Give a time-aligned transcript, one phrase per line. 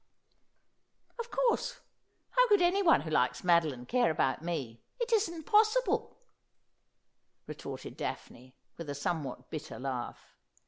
[1.19, 1.81] 'Of course.
[2.31, 4.81] How could anyone who likes Madoline care about me?
[4.99, 6.17] It isn't possible,'
[7.45, 10.35] retorted Daphne, with a somewhat bitter laugh.